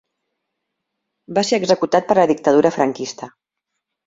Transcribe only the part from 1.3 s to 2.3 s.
Va ser executat per la